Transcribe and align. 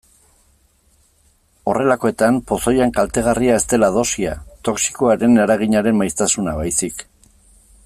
Horrelakoetan 1.73 2.39
pozoian 2.51 2.95
kaltegarria 2.95 3.59
ez 3.61 3.67
dela 3.75 3.91
dosia, 3.99 4.33
toxikoaren 4.71 5.39
eraginaren 5.45 6.01
maiztasuna 6.03 6.57
baizik. 6.65 7.07